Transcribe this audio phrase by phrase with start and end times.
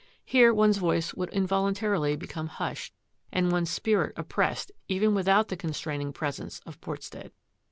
[0.25, 2.95] Here one's voice would involuntarily become hushed
[3.31, 7.29] and one's spirit oppressed even without the constraining presence of Portstead.